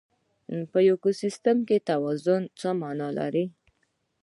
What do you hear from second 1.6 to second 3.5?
کې توازن څه مانا لري؟